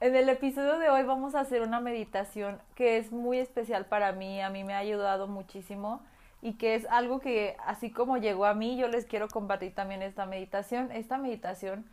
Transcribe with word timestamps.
En 0.00 0.14
el 0.14 0.28
episodio 0.28 0.78
de 0.78 0.90
hoy 0.90 1.02
vamos 1.02 1.34
a 1.34 1.40
hacer 1.40 1.60
una 1.60 1.80
meditación 1.80 2.60
que 2.76 2.98
es 2.98 3.10
muy 3.10 3.38
especial 3.38 3.86
para 3.86 4.12
mí, 4.12 4.40
a 4.40 4.48
mí 4.48 4.62
me 4.62 4.74
ha 4.74 4.78
ayudado 4.78 5.26
muchísimo 5.26 6.00
y 6.40 6.52
que 6.52 6.76
es 6.76 6.86
algo 6.88 7.18
que 7.18 7.56
así 7.66 7.90
como 7.90 8.16
llegó 8.16 8.44
a 8.44 8.54
mí, 8.54 8.76
yo 8.76 8.86
les 8.86 9.06
quiero 9.06 9.26
compartir 9.26 9.74
también 9.74 10.02
esta 10.02 10.24
meditación. 10.24 10.92
Esta 10.92 11.18
meditación 11.18 11.84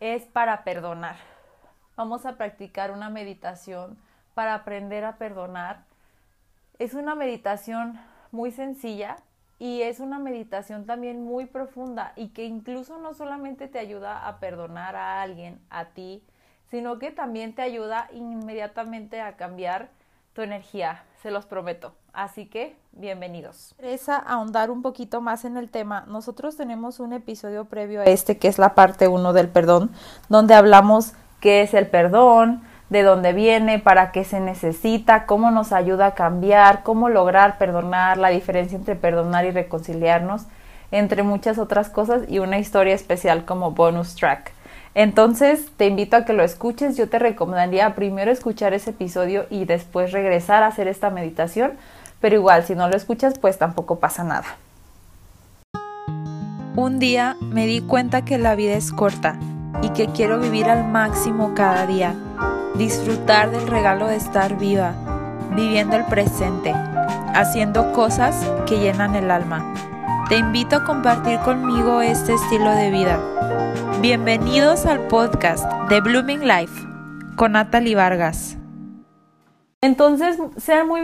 es 0.00 0.24
para 0.24 0.64
perdonar. 0.64 1.16
Vamos 1.94 2.24
a 2.24 2.38
practicar 2.38 2.90
una 2.90 3.10
meditación 3.10 3.98
para 4.32 4.54
aprender 4.54 5.04
a 5.04 5.18
perdonar. 5.18 5.84
Es 6.78 6.94
una 6.94 7.14
meditación 7.14 8.00
muy 8.30 8.50
sencilla 8.50 9.18
y 9.58 9.82
es 9.82 10.00
una 10.00 10.18
meditación 10.18 10.86
también 10.86 11.22
muy 11.22 11.44
profunda 11.44 12.14
y 12.16 12.28
que 12.28 12.46
incluso 12.46 12.96
no 12.96 13.12
solamente 13.12 13.68
te 13.68 13.78
ayuda 13.78 14.26
a 14.26 14.38
perdonar 14.40 14.96
a 14.96 15.20
alguien, 15.20 15.60
a 15.68 15.84
ti, 15.90 16.22
sino 16.72 16.98
que 16.98 17.10
también 17.10 17.54
te 17.54 17.60
ayuda 17.60 18.08
inmediatamente 18.14 19.20
a 19.20 19.36
cambiar 19.36 19.90
tu 20.32 20.40
energía, 20.40 21.02
se 21.22 21.30
los 21.30 21.44
prometo. 21.44 21.92
Así 22.14 22.46
que, 22.46 22.74
bienvenidos. 22.92 23.72
Interesa 23.72 24.16
ahondar 24.16 24.70
un 24.70 24.80
poquito 24.80 25.20
más 25.20 25.44
en 25.44 25.58
el 25.58 25.68
tema. 25.68 26.04
Nosotros 26.08 26.56
tenemos 26.56 26.98
un 26.98 27.12
episodio 27.12 27.66
previo 27.66 28.00
a 28.00 28.04
este, 28.04 28.38
que 28.38 28.48
es 28.48 28.58
la 28.58 28.74
parte 28.74 29.06
1 29.06 29.34
del 29.34 29.48
perdón, 29.48 29.90
donde 30.30 30.54
hablamos 30.54 31.12
qué 31.40 31.60
es 31.60 31.74
el 31.74 31.88
perdón, 31.88 32.62
de 32.88 33.02
dónde 33.02 33.34
viene, 33.34 33.78
para 33.78 34.10
qué 34.10 34.24
se 34.24 34.40
necesita, 34.40 35.26
cómo 35.26 35.50
nos 35.50 35.72
ayuda 35.72 36.06
a 36.06 36.14
cambiar, 36.14 36.84
cómo 36.84 37.10
lograr 37.10 37.58
perdonar, 37.58 38.16
la 38.16 38.30
diferencia 38.30 38.78
entre 38.78 38.96
perdonar 38.96 39.44
y 39.44 39.50
reconciliarnos, 39.50 40.46
entre 40.90 41.22
muchas 41.22 41.58
otras 41.58 41.90
cosas 41.90 42.22
y 42.28 42.38
una 42.38 42.58
historia 42.58 42.94
especial 42.94 43.44
como 43.44 43.72
bonus 43.72 44.14
track. 44.14 44.54
Entonces 44.94 45.68
te 45.76 45.86
invito 45.86 46.16
a 46.16 46.24
que 46.24 46.34
lo 46.34 46.42
escuches. 46.42 46.96
Yo 46.96 47.08
te 47.08 47.18
recomendaría 47.18 47.94
primero 47.94 48.30
escuchar 48.30 48.74
ese 48.74 48.90
episodio 48.90 49.46
y 49.48 49.64
después 49.64 50.12
regresar 50.12 50.62
a 50.62 50.66
hacer 50.68 50.88
esta 50.88 51.10
meditación. 51.10 51.72
Pero 52.20 52.36
igual, 52.36 52.64
si 52.64 52.74
no 52.74 52.88
lo 52.88 52.96
escuchas, 52.96 53.38
pues 53.38 53.58
tampoco 53.58 53.98
pasa 53.98 54.22
nada. 54.22 54.44
Un 56.76 56.98
día 56.98 57.36
me 57.40 57.66
di 57.66 57.80
cuenta 57.80 58.24
que 58.24 58.38
la 58.38 58.54
vida 58.54 58.74
es 58.74 58.92
corta 58.92 59.38
y 59.82 59.90
que 59.90 60.06
quiero 60.08 60.38
vivir 60.38 60.66
al 60.66 60.84
máximo 60.84 61.52
cada 61.54 61.86
día. 61.86 62.14
Disfrutar 62.76 63.50
del 63.50 63.66
regalo 63.66 64.06
de 64.06 64.16
estar 64.16 64.58
viva, 64.58 64.94
viviendo 65.54 65.96
el 65.96 66.04
presente, 66.04 66.72
haciendo 67.34 67.92
cosas 67.92 68.46
que 68.66 68.78
llenan 68.78 69.14
el 69.14 69.30
alma. 69.30 69.91
Te 70.28 70.36
invito 70.36 70.76
a 70.76 70.84
compartir 70.84 71.38
conmigo 71.40 72.00
este 72.00 72.34
estilo 72.34 72.70
de 72.70 72.90
vida 72.90 73.20
Bienvenidos 74.00 74.86
al 74.86 75.06
podcast 75.08 75.64
de 75.88 76.00
Blooming 76.00 76.46
Life 76.46 76.86
con 77.36 77.52
Natalie 77.52 77.94
Vargas. 77.94 78.56
Entonces, 79.80 80.38
sean 80.56 80.88
muy 80.88 81.00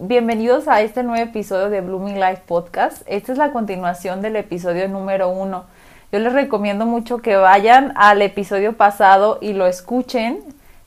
bienvenidos 0.00 0.68
a 0.68 0.80
este 0.80 1.02
nuevo 1.02 1.22
episodio 1.22 1.70
de 1.70 1.80
Blooming 1.80 2.20
Life 2.20 2.42
Podcast. 2.46 3.02
Esta 3.06 3.32
es 3.32 3.38
la 3.38 3.52
continuación 3.52 4.20
del 4.20 4.36
episodio 4.36 4.88
número 4.88 5.28
uno. 5.28 5.64
Yo 6.10 6.18
les 6.18 6.32
recomiendo 6.32 6.84
mucho 6.86 7.18
que 7.18 7.36
vayan 7.36 7.92
al 7.96 8.20
episodio 8.22 8.76
pasado 8.76 9.38
y 9.40 9.52
lo 9.52 9.66
escuchen. 9.66 10.42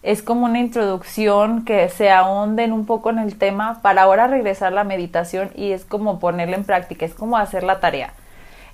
Es 0.05 0.21
como 0.21 0.45
una 0.45 0.59
introducción 0.59 1.65
que 1.65 1.89
se 1.89 2.11
ahonden 2.11 2.73
un 2.73 2.85
poco 2.85 3.09
en 3.09 3.17
el 3.17 3.39
tema 3.39 3.81
para 3.81 4.03
ahora 4.03 4.27
regresar 4.27 4.67
a 4.67 4.75
la 4.75 4.83
meditación 4.83 5.49
y 5.55 5.71
es 5.71 5.83
como 5.83 6.19
ponerla 6.19 6.57
en 6.57 6.63
práctica, 6.63 7.07
es 7.07 7.15
como 7.15 7.37
hacer 7.37 7.63
la 7.63 7.79
tarea. 7.79 8.13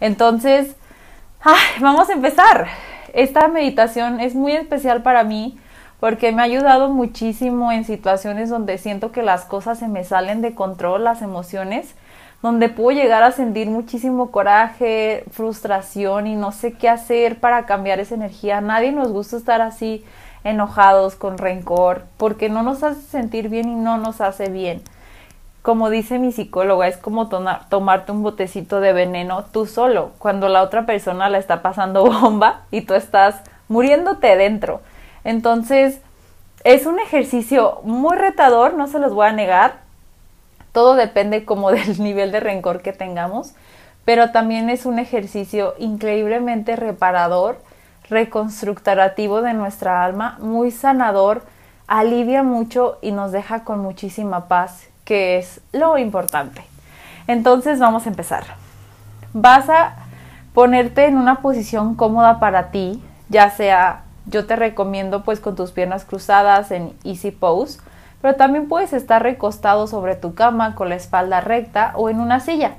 Entonces, 0.02 0.76
vamos 1.80 2.10
a 2.10 2.14
empezar. 2.14 2.68
Esta 3.14 3.48
meditación 3.48 4.20
es 4.20 4.36
muy 4.36 4.52
especial 4.52 5.04
para 5.04 5.24
mí 5.24 5.58
porque 6.02 6.34
me 6.34 6.42
ha 6.42 6.46
ayudado 6.46 6.90
muchísimo 6.90 7.72
en 7.72 7.86
situaciones 7.86 8.50
donde 8.50 8.78
siento 8.78 9.14
que 9.14 9.24
las 9.24 9.46
cosas 9.46 9.80
se 9.80 9.88
me 9.88 10.04
salen 10.04 10.42
de 10.42 10.54
control, 10.54 11.06
las 11.06 11.22
emociones, 11.22 11.96
donde 12.42 12.68
puedo 12.68 12.92
llegar 12.92 13.24
a 13.24 13.32
sentir 13.32 13.70
muchísimo 13.70 14.32
coraje, 14.32 15.24
frustración 15.32 16.28
y 16.28 16.36
no 16.36 16.52
sé 16.52 16.74
qué 16.74 16.90
hacer 16.90 17.40
para 17.40 17.66
cambiar 17.66 18.02
esa 18.02 18.16
energía. 18.16 18.60
nadie 18.60 18.92
nos 18.92 19.14
gusta 19.14 19.38
estar 19.38 19.62
así 19.62 20.04
enojados, 20.44 21.16
con 21.16 21.38
rencor, 21.38 22.04
porque 22.18 22.50
no 22.50 22.64
nos 22.64 22.84
hace 22.84 23.02
sentir 23.02 23.50
bien 23.50 23.70
y 23.70 23.76
no 23.76 23.98
nos 23.98 24.22
hace 24.22 24.50
bien 24.50 24.82
como 25.62 25.92
dice 25.92 26.18
mi 26.18 26.32
psicóloga, 26.32 26.88
es 26.88 26.98
como 26.98 27.28
tomarte 27.28 28.12
un 28.12 28.24
botecito 28.24 28.80
de 28.80 28.94
veneno 28.94 29.46
tú 29.52 29.68
solo, 29.68 30.12
cuando 30.18 30.50
la 30.50 30.64
otra 30.64 30.86
persona 30.86 31.30
la 31.30 31.38
está 31.38 31.62
pasando 31.62 32.04
bomba 32.22 32.62
y 32.72 32.82
tú 32.82 32.96
estás 32.96 33.42
muriéndote 33.68 34.36
dentro. 34.36 34.82
Entonces, 35.24 36.02
es 36.64 36.86
un 36.86 37.00
ejercicio 37.00 37.80
muy 37.84 38.18
retador, 38.18 38.74
no 38.74 38.88
se 38.88 39.00
los 39.00 39.14
voy 39.14 39.28
a 39.28 39.34
negar. 39.34 39.82
Todo 40.72 40.96
depende 40.96 41.46
como 41.46 41.72
del 41.72 42.02
nivel 42.02 42.32
de 42.32 42.40
rencor 42.40 42.82
que 42.82 42.94
tengamos, 42.94 43.54
pero 44.04 44.32
también 44.32 44.70
es 44.72 44.88
un 44.88 44.98
ejercicio 44.98 45.76
increíblemente 45.78 46.76
reparador, 46.76 47.60
reconstructorativo 48.12 49.42
de 49.42 49.54
nuestra 49.54 50.04
alma, 50.04 50.38
muy 50.42 50.70
sanador, 50.70 51.44
alivia 51.88 52.44
mucho 52.44 53.00
y 53.02 53.12
nos 53.12 53.32
deja 53.32 53.64
con 53.64 53.80
muchísima 53.80 54.48
paz 54.48 54.88
que 55.06 55.40
es 55.40 55.62
lo 55.72 55.98
importante. 55.98 56.64
Entonces 57.28 57.80
vamos 57.80 58.06
a 58.06 58.10
empezar. 58.10 58.44
Vas 59.34 59.70
a 59.70 59.96
ponerte 60.54 61.06
en 61.06 61.18
una 61.18 61.42
posición 61.42 61.96
cómoda 61.96 62.40
para 62.40 62.70
ti, 62.70 63.02
ya 63.30 63.50
sea, 63.50 64.04
yo 64.26 64.46
te 64.46 64.58
recomiendo 64.58 65.24
pues 65.24 65.40
con 65.40 65.56
tus 65.56 65.72
piernas 65.72 66.04
cruzadas 66.04 66.70
en 66.72 66.94
easy 67.06 67.32
pose, 67.32 67.80
pero 68.22 68.36
también 68.36 68.68
puedes 68.68 68.92
estar 68.92 69.24
recostado 69.24 69.88
sobre 69.88 70.16
tu 70.16 70.36
cama 70.36 70.76
con 70.76 70.90
la 70.90 70.96
espalda 70.96 71.40
recta 71.40 71.94
o 71.96 72.10
en 72.10 72.20
una 72.20 72.42
silla, 72.42 72.74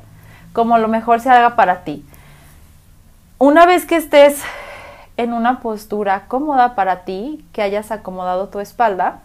como 0.52 0.76
lo 0.76 0.88
mejor 0.88 1.20
se 1.20 1.30
haga 1.30 1.56
para 1.56 1.84
ti. 1.84 2.04
Una 3.38 3.64
vez 3.64 3.86
que 3.86 3.96
estés 3.96 4.42
en 5.16 5.32
una 5.32 5.60
postura 5.60 6.26
cómoda 6.28 6.74
para 6.74 7.04
ti, 7.04 7.44
que 7.52 7.62
hayas 7.62 7.90
acomodado 7.90 8.48
tu 8.48 8.60
espalda, 8.60 9.20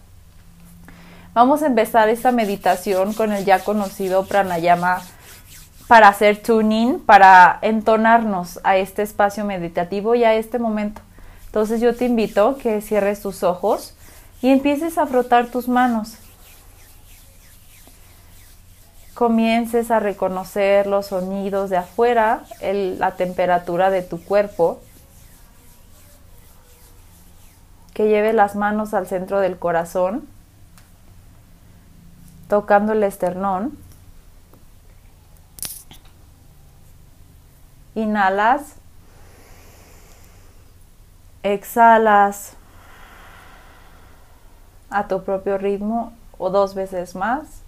Vamos 1.37 1.61
a 1.61 1.67
empezar 1.67 2.09
esta 2.09 2.31
meditación 2.31 3.13
con 3.13 3.31
el 3.31 3.45
ya 3.45 3.59
conocido 3.59 4.25
pranayama 4.25 5.03
para 5.87 6.07
hacer 6.07 6.41
tuning, 6.41 6.99
para 6.99 7.59
entonarnos 7.61 8.59
a 8.63 8.77
este 8.77 9.03
espacio 9.03 9.45
meditativo 9.45 10.15
y 10.15 10.23
a 10.23 10.33
este 10.33 10.57
momento. 10.57 10.99
Entonces 11.45 11.79
yo 11.79 11.95
te 11.95 12.05
invito 12.05 12.57
que 12.57 12.81
cierres 12.81 13.21
tus 13.21 13.43
ojos 13.43 13.93
y 14.41 14.49
empieces 14.49 14.97
a 14.97 15.05
frotar 15.05 15.45
tus 15.51 15.67
manos. 15.67 16.15
Comiences 19.13 19.91
a 19.91 19.99
reconocer 19.99 20.87
los 20.87 21.05
sonidos 21.05 21.69
de 21.69 21.77
afuera, 21.77 22.45
la 22.63 23.11
temperatura 23.11 23.91
de 23.91 24.01
tu 24.01 24.23
cuerpo. 24.23 24.81
Que 27.97 28.07
lleve 28.07 28.31
las 28.31 28.55
manos 28.55 28.93
al 28.93 29.07
centro 29.07 29.39
del 29.39 29.57
corazón 29.57 30.27
tocando 32.47 32.93
el 32.93 33.01
esternón. 33.01 33.75
Inhalas. 37.95 38.75
Exhalas 41.41 42.53
a 44.91 45.07
tu 45.07 45.23
propio 45.23 45.57
ritmo 45.57 46.13
o 46.37 46.51
dos 46.51 46.75
veces 46.75 47.15
más. 47.15 47.63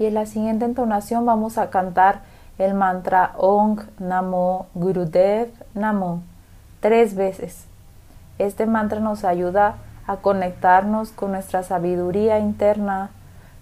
Y 0.00 0.06
en 0.06 0.14
la 0.14 0.24
siguiente 0.24 0.64
entonación 0.64 1.26
vamos 1.26 1.58
a 1.58 1.68
cantar 1.68 2.22
el 2.56 2.72
mantra 2.72 3.34
Ong 3.36 3.80
Namo 3.98 4.66
Gurudev 4.72 5.50
Namo 5.74 6.22
tres 6.80 7.14
veces. 7.14 7.66
Este 8.38 8.64
mantra 8.64 9.00
nos 9.00 9.24
ayuda 9.24 9.74
a 10.06 10.16
conectarnos 10.16 11.10
con 11.10 11.32
nuestra 11.32 11.62
sabiduría 11.64 12.38
interna, 12.38 13.10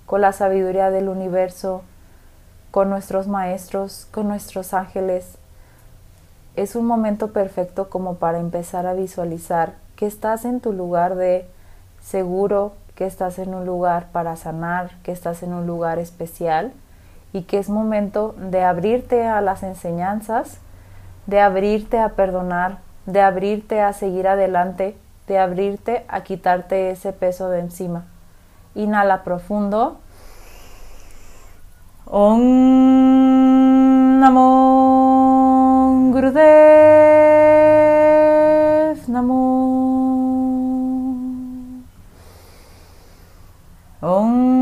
con 0.07 0.21
la 0.21 0.31
sabiduría 0.31 0.91
del 0.91 1.09
universo, 1.09 1.83
con 2.71 2.89
nuestros 2.89 3.27
maestros, 3.27 4.07
con 4.13 4.29
nuestros 4.29 4.75
ángeles. 4.75 5.39
Es 6.55 6.77
un 6.77 6.87
momento 6.87 7.33
perfecto 7.33 7.91
como 7.91 8.15
para 8.15 8.39
empezar 8.39 8.87
a 8.87 8.95
visualizar 8.95 9.75
que 9.97 10.07
estás 10.07 10.45
en 10.45 10.61
tu 10.61 10.73
lugar 10.73 11.17
de 11.17 11.49
seguro, 12.01 12.75
que 12.99 13.07
estás 13.07 13.39
en 13.39 13.55
un 13.55 13.65
lugar 13.65 14.09
para 14.11 14.35
sanar, 14.35 14.91
que 15.05 15.13
estás 15.13 15.45
en 15.45 15.53
un 15.53 15.69
lugar 15.69 16.01
especial 16.01 16.73
y 17.33 17.43
que 17.43 17.59
es 17.59 17.69
momento 17.69 18.35
de 18.37 18.65
abrirte 18.65 19.25
a 19.25 19.41
las 19.41 19.63
enseñanzas, 19.63 20.59
de 21.27 21.41
abrirte 21.41 22.01
a 22.01 22.09
perdonar, 22.17 22.79
de 23.07 23.21
abrirte 23.21 23.81
a 23.81 23.93
seguir 23.93 24.27
adelante, 24.27 24.97
de 25.29 25.39
abrirte 25.39 26.05
a 26.09 26.23
quitarte 26.23 26.91
ese 26.91 27.13
peso 27.13 27.49
de 27.51 27.61
encima. 27.61 28.03
Inhala 28.75 29.23
profundo. 29.23 30.01
Om 32.05 32.41
Namo 34.19 34.51
Gurudev 36.11 36.49
Namo 39.07 39.68
Om 44.01 44.58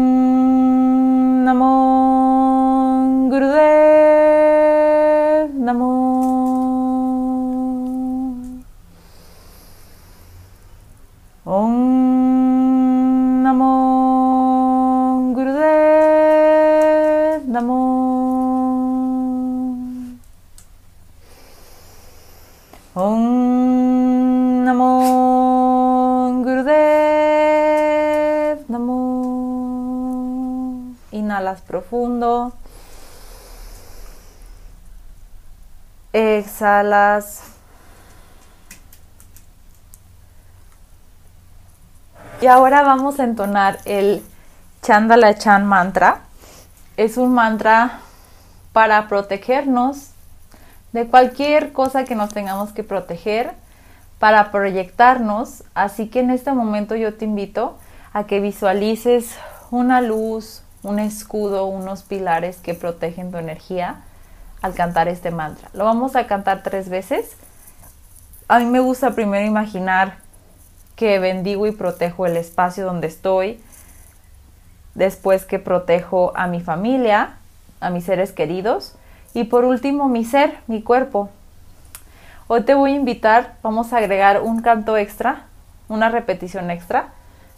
profundo. 31.76 32.54
Exhalas. 36.14 37.42
Y 42.40 42.46
ahora 42.46 42.82
vamos 42.82 43.20
a 43.20 43.24
entonar 43.24 43.78
el 43.84 44.24
Chandala 44.80 45.36
Chan 45.36 45.66
mantra. 45.66 46.20
Es 46.96 47.18
un 47.18 47.34
mantra 47.34 47.98
para 48.72 49.06
protegernos 49.06 50.12
de 50.92 51.06
cualquier 51.08 51.74
cosa 51.74 52.04
que 52.04 52.14
nos 52.14 52.32
tengamos 52.32 52.72
que 52.72 52.84
proteger, 52.84 53.52
para 54.18 54.50
proyectarnos. 54.50 55.62
Así 55.74 56.08
que 56.08 56.20
en 56.20 56.30
este 56.30 56.52
momento 56.52 56.96
yo 56.96 57.12
te 57.14 57.26
invito 57.26 57.76
a 58.14 58.24
que 58.24 58.40
visualices 58.40 59.36
una 59.70 60.00
luz, 60.00 60.62
un 60.86 61.00
escudo, 61.00 61.66
unos 61.66 62.04
pilares 62.04 62.58
que 62.58 62.72
protegen 62.72 63.32
tu 63.32 63.38
energía 63.38 64.02
al 64.62 64.72
cantar 64.74 65.08
este 65.08 65.32
mantra. 65.32 65.68
Lo 65.72 65.84
vamos 65.84 66.14
a 66.14 66.28
cantar 66.28 66.62
tres 66.62 66.88
veces. 66.88 67.36
A 68.46 68.60
mí 68.60 68.66
me 68.66 68.78
gusta 68.78 69.10
primero 69.10 69.44
imaginar 69.44 70.18
que 70.94 71.18
bendigo 71.18 71.66
y 71.66 71.72
protejo 71.72 72.24
el 72.24 72.36
espacio 72.36 72.86
donde 72.86 73.08
estoy, 73.08 73.60
después 74.94 75.44
que 75.44 75.58
protejo 75.58 76.32
a 76.36 76.46
mi 76.46 76.60
familia, 76.60 77.34
a 77.80 77.90
mis 77.90 78.04
seres 78.04 78.30
queridos 78.30 78.94
y 79.34 79.44
por 79.44 79.64
último 79.64 80.08
mi 80.08 80.24
ser, 80.24 80.56
mi 80.68 80.82
cuerpo. 80.82 81.30
Hoy 82.46 82.62
te 82.62 82.74
voy 82.74 82.92
a 82.92 82.94
invitar, 82.94 83.56
vamos 83.60 83.92
a 83.92 83.96
agregar 83.96 84.40
un 84.40 84.62
canto 84.62 84.96
extra, 84.96 85.46
una 85.88 86.10
repetición 86.10 86.70
extra, 86.70 87.08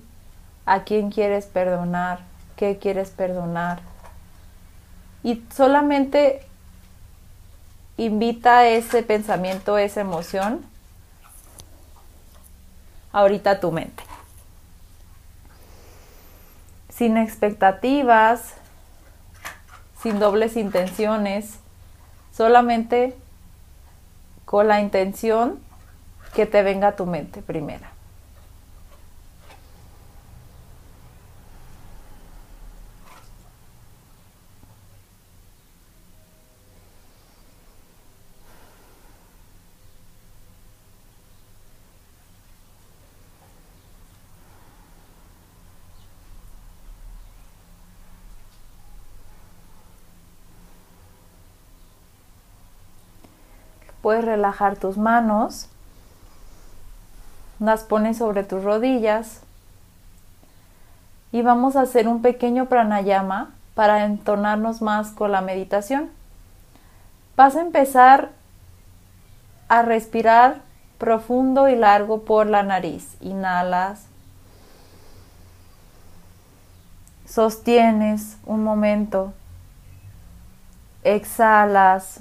a 0.66 0.82
quién 0.82 1.12
quieres 1.12 1.46
perdonar, 1.46 2.18
qué 2.56 2.78
quieres 2.78 3.10
perdonar. 3.10 3.78
Y 5.22 5.44
solamente 5.54 6.47
invita 7.98 8.66
ese 8.66 9.02
pensamiento, 9.02 9.76
esa 9.76 10.00
emoción, 10.00 10.64
ahorita 13.12 13.50
a 13.50 13.60
tu 13.60 13.72
mente. 13.72 14.02
Sin 16.88 17.16
expectativas, 17.16 18.54
sin 20.00 20.18
dobles 20.18 20.56
intenciones, 20.56 21.58
solamente 22.32 23.16
con 24.44 24.68
la 24.68 24.80
intención 24.80 25.60
que 26.34 26.46
te 26.46 26.62
venga 26.62 26.88
a 26.88 26.96
tu 26.96 27.04
mente 27.04 27.42
primera. 27.42 27.97
Puedes 54.02 54.24
relajar 54.24 54.76
tus 54.76 54.96
manos, 54.96 55.68
las 57.58 57.82
pones 57.82 58.18
sobre 58.18 58.44
tus 58.44 58.62
rodillas 58.62 59.40
y 61.32 61.42
vamos 61.42 61.76
a 61.76 61.82
hacer 61.82 62.08
un 62.08 62.22
pequeño 62.22 62.66
pranayama 62.66 63.50
para 63.74 64.04
entonarnos 64.04 64.82
más 64.82 65.10
con 65.10 65.32
la 65.32 65.40
meditación. 65.40 66.10
Vas 67.36 67.56
a 67.56 67.60
empezar 67.60 68.30
a 69.68 69.82
respirar 69.82 70.62
profundo 70.98 71.68
y 71.68 71.76
largo 71.76 72.24
por 72.24 72.46
la 72.46 72.62
nariz. 72.62 73.16
Inhalas. 73.20 74.06
Sostienes 77.26 78.38
un 78.46 78.64
momento. 78.64 79.32
Exhalas. 81.04 82.20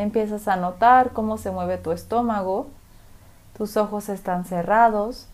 Empiezas 0.00 0.48
a 0.48 0.56
notar 0.56 1.12
cómo 1.12 1.36
se 1.36 1.50
mueve 1.50 1.76
tu 1.76 1.92
estómago, 1.92 2.68
tus 3.54 3.76
ojos 3.76 4.08
están 4.08 4.46
cerrados 4.46 5.28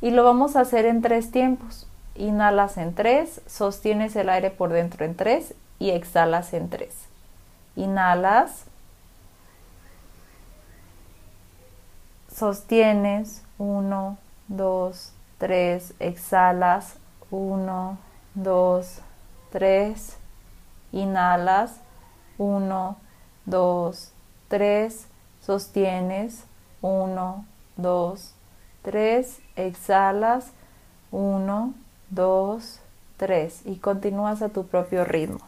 y 0.00 0.10
lo 0.10 0.24
vamos 0.24 0.56
a 0.56 0.62
hacer 0.62 0.86
en 0.86 1.02
tres 1.02 1.30
tiempos. 1.30 1.86
inhalas 2.16 2.78
en 2.78 2.96
3, 2.96 3.42
sostienes 3.46 4.16
el 4.16 4.28
aire 4.28 4.50
por 4.50 4.70
dentro 4.70 5.04
en 5.04 5.14
3 5.14 5.54
y 5.78 5.90
exhalas 5.90 6.52
en 6.52 6.68
3. 6.68 6.92
Inhalas, 7.76 8.64
sostienes 12.34 13.44
1, 13.58 14.18
2, 14.48 15.12
3, 15.38 15.94
exhalas 16.00 16.96
1, 17.30 17.98
2, 18.34 19.00
3, 19.52 20.16
inhalas 20.90 21.76
1, 22.38 22.96
2, 23.48 24.12
3, 24.48 25.06
sostienes 25.40 26.44
1, 26.82 27.44
2, 27.76 28.34
3, 28.82 29.40
exhalas 29.56 30.52
1, 31.10 31.74
2, 32.10 32.80
3 33.16 33.66
y 33.66 33.76
continúas 33.76 34.42
a 34.42 34.50
tu 34.50 34.66
propio 34.66 35.04
ritmo. 35.04 35.47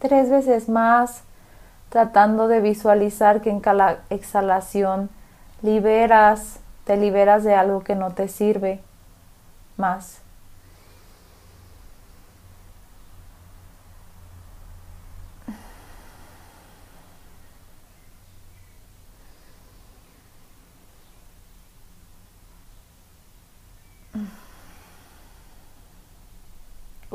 Tres 0.00 0.28
veces 0.28 0.68
más, 0.68 1.22
tratando 1.90 2.48
de 2.48 2.60
visualizar 2.60 3.40
que 3.40 3.50
en 3.50 3.60
cada 3.60 4.00
exhalación 4.10 5.10
liberas, 5.62 6.58
te 6.84 6.96
liberas 6.96 7.44
de 7.44 7.54
algo 7.54 7.84
que 7.84 7.94
no 7.94 8.10
te 8.10 8.26
sirve 8.26 8.80
más. 9.76 10.20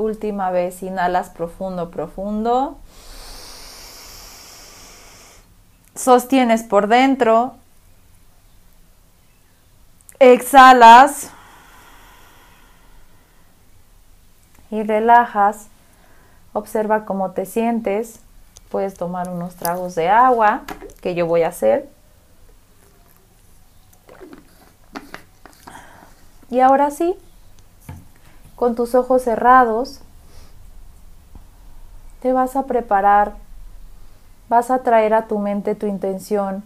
Última 0.06 0.52
vez, 0.52 0.84
inhalas 0.84 1.30
profundo, 1.30 1.90
profundo. 1.90 2.78
Sostienes 5.96 6.62
por 6.62 6.88
dentro. 6.88 7.56
Exhalas. 10.20 11.32
Y 14.70 14.84
relajas. 14.84 15.70
Observa 16.54 17.06
cómo 17.06 17.32
te 17.32 17.48
sientes. 17.48 18.20
Puedes 18.70 18.94
tomar 18.94 19.28
unos 19.28 19.56
tragos 19.56 19.96
de 19.96 20.08
agua, 20.10 20.62
que 21.02 21.16
yo 21.16 21.26
voy 21.26 21.42
a 21.42 21.48
hacer. 21.48 21.90
Y 26.52 26.60
ahora 26.60 26.92
sí, 26.92 27.16
con 28.56 28.76
tus 28.76 28.96
ojos 28.96 29.24
cerrados, 29.24 30.02
te 32.22 32.34
vas 32.34 32.56
a 32.56 32.64
preparar, 32.64 33.34
vas 34.50 34.72
a 34.72 34.80
traer 34.80 35.14
a 35.14 35.28
tu 35.28 35.40
mente 35.40 35.76
tu 35.76 35.86
intención 35.86 36.64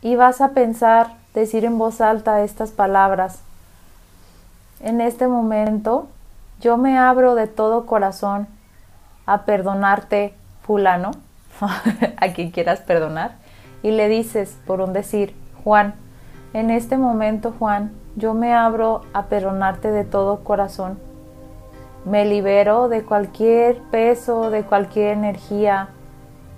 y 0.00 0.16
vas 0.16 0.40
a 0.40 0.50
pensar, 0.50 1.14
decir 1.34 1.64
en 1.64 1.78
voz 1.78 2.00
alta 2.00 2.42
estas 2.42 2.70
palabras. 2.70 3.40
En 4.80 5.00
este 5.00 5.28
momento 5.28 6.08
yo 6.60 6.76
me 6.76 6.98
abro 6.98 7.34
de 7.34 7.46
todo 7.46 7.86
corazón 7.86 8.48
a 9.26 9.42
perdonarte, 9.42 10.34
fulano, 10.62 11.10
a 12.16 12.28
quien 12.32 12.50
quieras 12.50 12.80
perdonar, 12.80 13.36
y 13.82 13.90
le 13.90 14.08
dices, 14.08 14.56
por 14.66 14.80
un 14.80 14.92
decir, 14.92 15.36
Juan, 15.62 15.94
en 16.52 16.70
este 16.70 16.96
momento, 16.96 17.54
Juan, 17.58 17.92
yo 18.18 18.34
me 18.34 18.52
abro 18.52 19.02
a 19.12 19.26
perdonarte 19.26 19.92
de 19.92 20.04
todo 20.04 20.42
corazón. 20.42 20.98
Me 22.04 22.24
libero 22.24 22.88
de 22.88 23.04
cualquier 23.04 23.80
peso, 23.92 24.50
de 24.50 24.64
cualquier 24.64 25.12
energía 25.12 25.90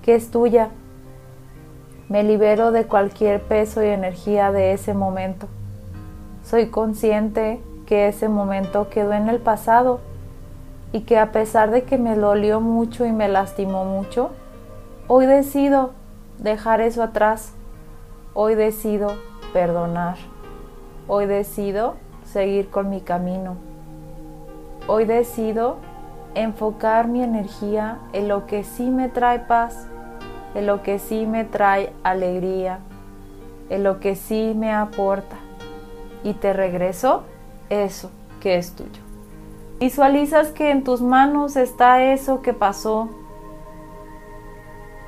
que 0.03 0.15
es 0.15 0.31
tuya. 0.31 0.71
Me 2.09 2.25
libero 2.25 2.73
de 2.73 2.87
cualquier 2.87 3.43
peso 3.43 3.83
y 3.83 3.89
energía 3.89 4.53
de 4.53 4.73
ese 4.73 4.95
momento. 4.95 5.49
Soy 6.45 6.69
consciente 6.69 7.61
que 7.85 8.09
ese 8.09 8.29
momento 8.31 8.89
quedó 8.89 9.13
en 9.13 9.29
el 9.29 9.39
pasado 9.39 10.01
y 10.93 11.03
que 11.03 11.19
a 11.19 11.31
pesar 11.31 11.71
de 11.71 11.83
que 11.83 11.99
me 11.99 12.17
dolió 12.17 12.61
mucho 12.61 13.05
y 13.05 13.13
me 13.13 13.29
lastimó 13.29 13.85
mucho, 13.85 14.31
hoy 15.09 15.27
decido 15.27 15.91
dejar 16.39 16.81
eso 16.81 17.03
atrás. 17.03 17.53
Hoy 18.33 18.55
decido 18.55 19.13
perdonar. 19.53 20.30
Hoy 21.13 21.27
decido 21.27 21.97
seguir 22.23 22.71
con 22.71 22.89
mi 22.89 23.01
camino. 23.01 23.57
Hoy 24.87 25.07
decido 25.07 25.79
enfocar 26.37 27.09
mi 27.09 27.21
energía 27.25 27.99
en 28.13 28.29
lo 28.29 28.47
que 28.47 28.63
sí 28.63 28.91
me 28.91 29.09
trae 29.09 29.41
paz, 29.41 29.89
en 30.55 30.69
lo 30.69 30.85
que 30.85 31.01
sí 31.01 31.27
me 31.27 31.45
trae 31.45 31.93
alegría, 32.05 32.79
en 33.71 33.83
lo 33.83 33.99
que 33.99 34.15
sí 34.15 34.53
me 34.55 34.73
aporta. 34.73 35.35
Y 36.23 36.35
te 36.35 36.53
regreso 36.53 37.25
eso 37.71 38.13
que 38.41 38.55
es 38.55 38.77
tuyo. 38.77 39.03
Visualizas 39.81 40.53
que 40.53 40.71
en 40.71 40.85
tus 40.85 41.03
manos 41.03 41.57
está 41.57 42.05
eso 42.05 42.41
que 42.41 42.53
pasó. 42.53 43.09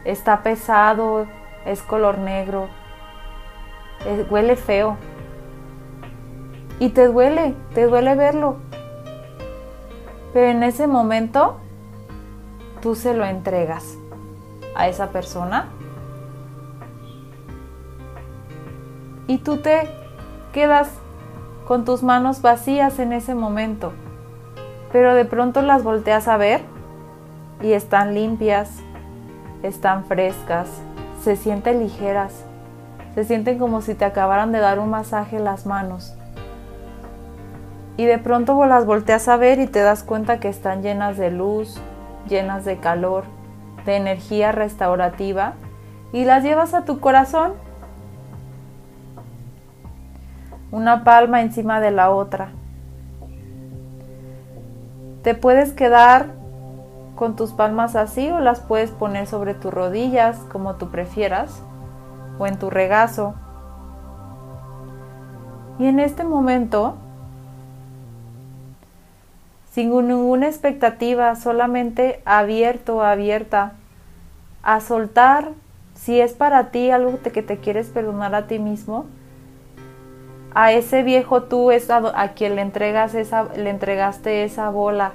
Está 0.05 0.43
pesado, 0.43 1.29
es 1.65 1.81
color 1.81 2.19
negro, 2.19 2.67
huele 4.31 4.57
feo, 4.57 4.97
y 6.83 6.89
te 6.89 7.07
duele, 7.07 7.55
te 7.75 7.87
duele 7.87 8.17
verlo. 8.17 8.57
Pero 10.33 10.49
en 10.49 10.65
ese 10.65 10.89
momento 10.89 11.61
tú 12.81 12.97
se 12.97 13.15
lo 13.15 13.25
entregas 13.25 13.97
a 14.75 14.89
esa 14.89 15.11
persona 15.11 15.69
y 19.29 19.39
tú 19.39 19.59
te 19.59 19.89
quedas 20.53 20.91
con 21.69 21.85
tus 21.85 22.03
manos 22.03 22.43
vacías 22.43 22.99
en 22.99 23.13
ese 23.13 23.37
momento. 23.37 23.93
Pero 24.91 25.15
de 25.15 25.25
pronto 25.25 25.63
las 25.63 25.85
volteas 25.85 26.27
a 26.27 26.37
ver 26.37 26.63
y 27.63 27.75
están 27.75 28.13
limpias, 28.13 28.81
están 29.63 30.05
frescas, 30.07 30.69
se 31.23 31.37
sienten 31.37 31.79
ligeras, 31.79 32.45
se 33.15 33.23
sienten 33.23 33.61
como 33.61 33.83
si 33.83 33.95
te 33.95 34.05
acabaran 34.05 34.51
de 34.51 34.59
dar 34.59 34.81
un 34.81 34.91
masaje 34.91 35.37
en 35.37 35.45
las 35.45 35.65
manos 35.65 36.17
y 38.03 38.05
de 38.05 38.19
pronto 38.19 38.67
las 38.67 38.85
volteas 38.85 39.29
a 39.29 39.37
ver 39.37 39.61
y 39.61 39.69
te 39.69 39.79
das 39.79 40.03
cuenta 40.03 40.41
que 40.41 40.49
están 40.49 40.83
llenas 40.83 41.17
de 41.17 41.31
luz, 41.31 41.81
llenas 42.29 42.65
de 42.65 42.79
calor, 42.79 43.23
de 43.87 43.95
energía 43.95 44.51
restaurativa 44.51 45.53
y 46.13 46.25
las 46.25 46.43
llevas 46.43 46.75
a 46.75 46.85
tu 46.85 46.99
corazón, 46.99 47.53
una 50.73 51.05
palma 51.05 51.43
encima 51.43 51.79
de 51.79 51.93
la 51.93 52.11
otra. 52.11 52.49
Te 55.23 55.37
puedes 55.37 55.73
quedar 55.73 56.27
con 57.15 57.37
tus 57.37 57.53
palmas 57.53 57.95
así 57.95 58.29
o 58.33 58.41
las 58.41 58.59
puedes 58.59 58.91
poner 58.91 59.29
sobre 59.29 59.55
tus 59.55 59.73
rodillas 59.73 60.39
como 60.51 60.75
tú 60.75 60.91
prefieras 60.91 61.63
o 62.41 62.49
en 62.49 62.59
tu 62.59 62.69
regazo. 62.69 63.35
Y 65.79 65.87
en 65.87 66.01
este 66.01 66.25
momento, 66.25 66.97
sin 69.73 69.89
ninguna 70.07 70.49
expectativa, 70.49 71.35
solamente 71.35 72.21
abierto 72.27 73.03
abierta 73.03 73.73
a 74.63 74.81
soltar 74.81 75.49
si 75.95 76.21
es 76.21 76.35
para 76.35 76.71
ti 76.71 76.91
algo 76.91 77.19
que 77.23 77.43
te 77.43 77.57
quieres 77.57 77.89
perdonar 77.89 78.35
a 78.35 78.47
ti 78.47 78.59
mismo, 78.59 79.07
a 80.55 80.73
ese 80.73 81.03
viejo 81.03 81.45
tú 81.45 81.71
es 81.71 81.89
a, 81.91 82.33
quien 82.35 82.57
le, 82.57 82.63
entregas 82.63 83.15
esa, 83.15 83.45
le 83.57 83.71
entregaste 83.71 84.45
esa 84.45 84.69
bola 84.69 85.13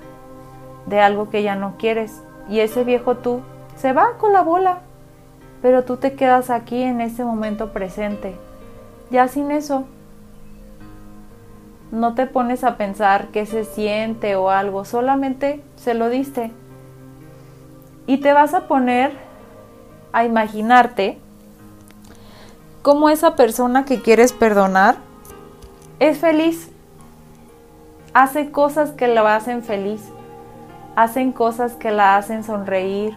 de 0.87 1.01
algo 1.01 1.29
que 1.29 1.43
ya 1.43 1.55
no 1.55 1.75
quieres. 1.77 2.23
Y 2.49 2.61
ese 2.61 2.83
viejo 2.83 3.17
tú 3.17 3.41
se 3.75 3.93
va 3.93 4.17
con 4.17 4.33
la 4.33 4.41
bola, 4.41 4.79
pero 5.61 5.83
tú 5.83 5.97
te 5.97 6.13
quedas 6.13 6.49
aquí 6.49 6.81
en 6.81 7.01
ese 7.01 7.23
momento 7.23 7.71
presente. 7.71 8.35
Ya 9.11 9.27
sin 9.27 9.51
eso, 9.51 9.85
no 11.91 12.15
te 12.15 12.25
pones 12.25 12.63
a 12.63 12.77
pensar 12.77 13.27
qué 13.27 13.45
se 13.45 13.63
siente 13.63 14.35
o 14.35 14.49
algo, 14.49 14.85
solamente 14.85 15.63
se 15.75 15.93
lo 15.93 16.09
diste. 16.09 16.51
Y 18.05 18.17
te 18.17 18.33
vas 18.33 18.53
a 18.53 18.67
poner 18.67 19.11
a 20.13 20.23
imaginarte 20.25 21.17
cómo 22.81 23.09
esa 23.09 23.35
persona 23.35 23.85
que 23.85 24.01
quieres 24.01 24.33
perdonar 24.33 24.95
es 25.99 26.17
feliz. 26.17 26.69
Hace 28.13 28.51
cosas 28.51 28.91
que 28.91 29.07
la 29.07 29.35
hacen 29.35 29.63
feliz. 29.63 30.01
Hacen 30.95 31.31
cosas 31.31 31.73
que 31.73 31.91
la 31.91 32.15
hacen 32.15 32.43
sonreír, 32.43 33.15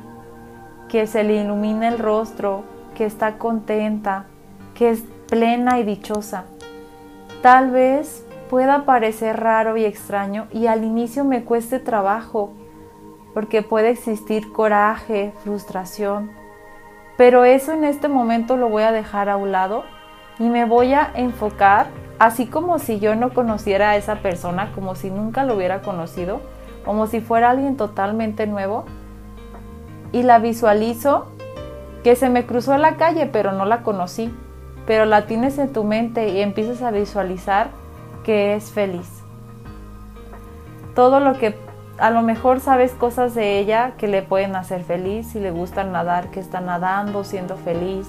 que 0.89 1.07
se 1.07 1.25
le 1.25 1.43
ilumina 1.43 1.89
el 1.89 1.99
rostro, 1.99 2.65
que 2.95 3.07
está 3.07 3.39
contenta, 3.39 4.27
que 4.75 4.91
es 4.91 5.03
plena 5.29 5.79
y 5.79 5.85
dichosa. 5.85 6.45
Tal 7.41 7.71
vez 7.71 8.27
pueda 8.51 8.85
parecer 8.85 9.39
raro 9.39 9.77
y 9.77 9.85
extraño 9.85 10.49
y 10.51 10.67
al 10.67 10.83
inicio 10.83 11.25
me 11.25 11.45
cueste 11.45 11.79
trabajo, 11.79 12.53
porque 13.33 13.63
puede 13.63 13.91
existir 13.91 14.53
coraje, 14.53 15.33
frustración, 15.45 16.33
pero 17.17 17.45
eso 17.45 17.73
en 17.73 17.85
este 17.85 18.09
momento 18.09 18.57
lo 18.57 18.69
voy 18.69 18.83
a 18.83 18.91
dejar 18.91 19.29
a 19.29 19.37
un 19.37 19.53
lado 19.53 19.85
y 20.41 20.49
me 20.49 20.65
voy 20.65 20.95
a 20.95 21.13
enfocar 21.15 21.87
así 22.19 22.47
como 22.47 22.81
si 22.81 22.99
yo 22.99 23.15
no 23.15 23.33
conociera 23.33 23.91
a 23.91 23.97
esa 23.97 24.17
persona, 24.17 24.73
como 24.75 24.97
si 24.97 25.11
nunca 25.11 25.45
lo 25.45 25.55
hubiera 25.55 25.81
conocido, 25.81 26.41
como 26.85 27.07
si 27.07 27.21
fuera 27.21 27.51
alguien 27.51 27.77
totalmente 27.77 28.49
nuevo, 28.49 28.85
y 30.11 30.25
la 30.25 30.41
visualizo 30.41 31.29
que 32.03 32.17
se 32.17 32.29
me 32.29 32.47
cruzó 32.47 32.75
en 32.75 32.83
la 32.83 32.97
calle, 32.97 33.27
pero 33.27 33.53
no 33.53 33.65
la 33.65 33.85
conocí, 33.85 34.35
pero 34.87 35.05
la 35.05 35.27
tienes 35.27 35.57
en 35.59 35.73
tu 35.73 35.85
mente 35.85 36.31
y 36.31 36.41
empiezas 36.41 36.83
a 36.83 36.91
visualizar 36.91 37.69
que 38.25 38.55
es 38.55 38.71
feliz. 38.71 39.09
Todo 40.95 41.21
lo 41.21 41.39
que 41.39 41.55
a 41.99 42.11
lo 42.11 42.23
mejor 42.23 42.61
sabes 42.61 42.93
cosas 42.93 43.35
de 43.35 43.59
ella 43.59 43.93
que 43.99 44.09
le 44.09 44.23
pueden 44.23 44.57
hacer 44.57 44.83
feliz, 44.85 45.29
si 45.29 45.41
le 45.41 45.51
gusta 45.51 45.85
nadar, 45.85 46.31
que 46.31 46.41
está 46.41 46.61
nadando, 46.61 47.25
siendo 47.25 47.57
feliz, 47.57 48.09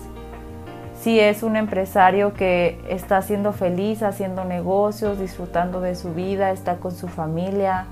si 1.02 1.20
es 1.20 1.44
un 1.44 1.56
empresario 1.56 2.34
que 2.34 2.80
está 2.88 3.22
siendo 3.22 3.54
feliz, 3.54 4.04
haciendo 4.04 4.46
negocios, 4.46 5.20
disfrutando 5.20 5.82
de 5.82 5.96
su 5.96 6.14
vida, 6.14 6.52
está 6.52 6.78
con 6.78 6.92
su 6.92 7.08
familia, 7.08 7.86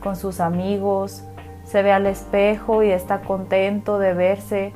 con 0.00 0.16
sus 0.16 0.40
amigos, 0.40 1.24
se 1.64 1.82
ve 1.82 1.92
al 1.92 2.06
espejo 2.06 2.82
y 2.82 2.90
está 2.90 3.22
contento 3.22 3.98
de 3.98 4.14
verse. 4.14 4.72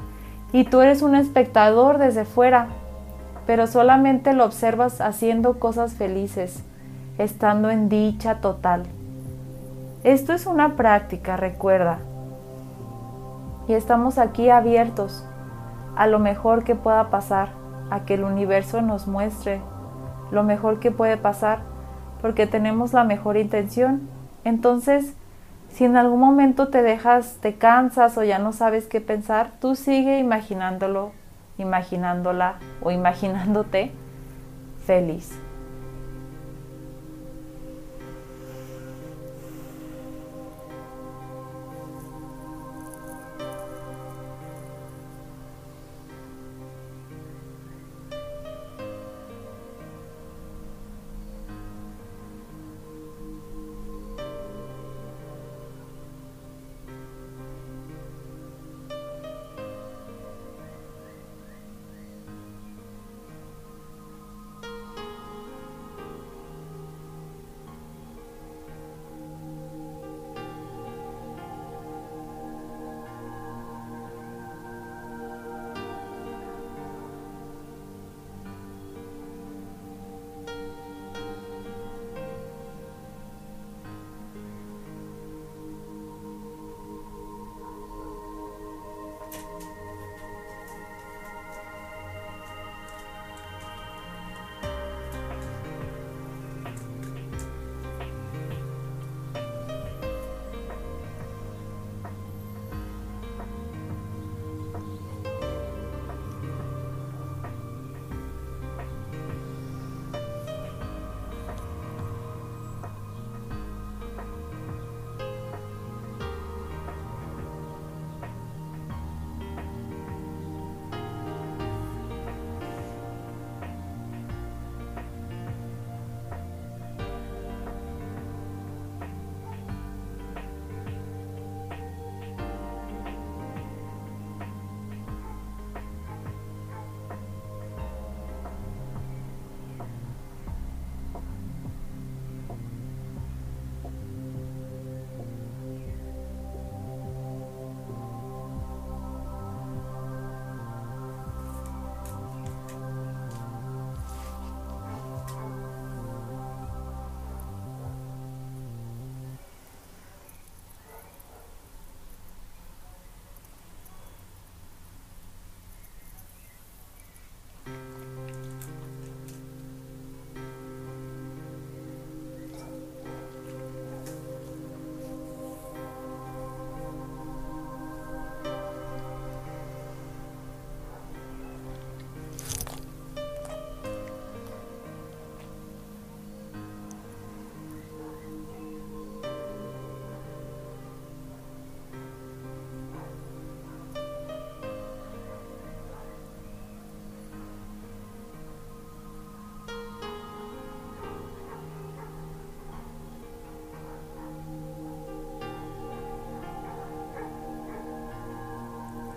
Y 0.53 0.65
tú 0.65 0.81
eres 0.81 1.00
un 1.00 1.15
espectador 1.15 1.99
desde 1.99 2.25
fuera, 2.25 2.69
pero 3.47 3.67
solamente 3.67 4.33
lo 4.33 4.45
observas 4.45 5.00
haciendo 5.00 5.59
cosas 5.61 5.95
felices, 5.95 6.65
estando 7.18 7.70
en 7.70 7.88
dicha 7.88 8.40
total. 8.40 8.85
Esto 10.05 10.33
es 10.33 10.46
una 10.46 10.76
práctica, 10.76 11.37
recuerda. 11.37 11.98
Y 13.68 13.72
estamos 13.72 14.18
aquí 14.18 14.50
abiertos 14.50 15.24
a 15.96 16.07
lo 16.07 16.18
mejor 16.18 16.62
que 16.62 16.74
pueda 16.74 17.11
pasar 17.11 17.50
a 17.90 18.05
que 18.05 18.14
el 18.14 18.24
universo 18.24 18.83
nos 18.83 19.07
muestre 19.07 19.61
lo 20.31 20.42
mejor 20.42 20.81
que 20.81 20.90
puede 20.90 21.16
pasar 21.16 21.61
porque 22.20 22.46
tenemos 22.46 22.92
la 22.92 23.05
mejor 23.05 23.37
intención. 23.37 24.09
Entonces, 24.44 25.14
si 25.68 25.85
en 25.85 25.96
algún 25.96 26.20
momento 26.20 26.68
te 26.68 26.83
dejas, 26.83 27.38
te 27.40 27.57
cansas 27.57 28.16
o 28.18 28.24
ya 28.24 28.38
no 28.38 28.52
sabes 28.52 28.87
qué 28.87 29.00
pensar, 29.00 29.52
tú 29.61 29.74
sigue 29.74 30.18
imaginándolo, 30.18 31.12
imaginándola 31.59 32.57
o 32.83 32.90
imaginándote 32.90 33.92
feliz. 34.87 35.38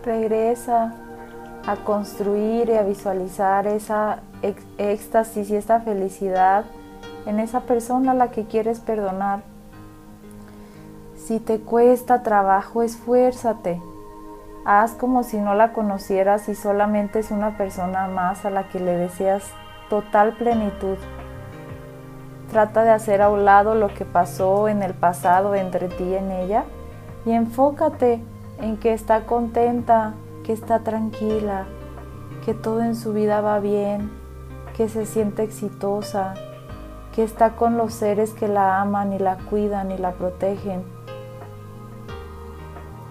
Regresa 0.03 0.93
a 1.67 1.75
construir 1.77 2.69
y 2.69 2.73
a 2.73 2.83
visualizar 2.83 3.67
esa 3.67 4.19
éxtasis 4.77 5.49
y 5.49 5.55
esta 5.55 5.81
felicidad 5.81 6.65
en 7.25 7.39
esa 7.39 7.61
persona 7.61 8.11
a 8.11 8.15
la 8.15 8.31
que 8.31 8.45
quieres 8.45 8.79
perdonar. 8.79 9.41
Si 11.15 11.39
te 11.39 11.59
cuesta 11.59 12.23
trabajo, 12.23 12.81
esfuérzate. 12.81 13.81
Haz 14.65 14.93
como 14.93 15.23
si 15.23 15.37
no 15.37 15.53
la 15.53 15.73
conocieras 15.73 16.49
y 16.49 16.55
solamente 16.55 17.19
es 17.19 17.31
una 17.31 17.57
persona 17.57 18.07
más 18.07 18.45
a 18.45 18.49
la 18.49 18.67
que 18.69 18.79
le 18.79 18.95
deseas 18.95 19.43
total 19.89 20.33
plenitud. 20.37 20.97
Trata 22.51 22.83
de 22.83 22.89
hacer 22.89 23.21
a 23.21 23.29
un 23.29 23.45
lado 23.45 23.75
lo 23.75 23.93
que 23.93 24.05
pasó 24.05 24.67
en 24.67 24.81
el 24.81 24.93
pasado 24.93 25.53
entre 25.55 25.87
ti 25.87 26.03
y 26.03 26.15
ella 26.15 26.63
y 27.25 27.31
enfócate 27.31 28.23
en 28.59 28.77
que 28.77 28.93
está 28.93 29.25
contenta, 29.25 30.13
que 30.43 30.53
está 30.53 30.79
tranquila, 30.79 31.65
que 32.45 32.53
todo 32.53 32.81
en 32.81 32.95
su 32.95 33.13
vida 33.13 33.41
va 33.41 33.59
bien, 33.59 34.11
que 34.75 34.89
se 34.89 35.05
siente 35.05 35.43
exitosa, 35.43 36.33
que 37.13 37.23
está 37.23 37.55
con 37.55 37.77
los 37.77 37.93
seres 37.93 38.33
que 38.33 38.47
la 38.47 38.81
aman 38.81 39.13
y 39.13 39.19
la 39.19 39.37
cuidan 39.37 39.91
y 39.91 39.97
la 39.97 40.11
protegen, 40.11 40.83